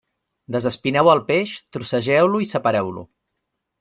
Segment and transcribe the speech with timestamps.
[0.55, 3.05] Desespineu el peix, trossegeu-lo i separeu-lo.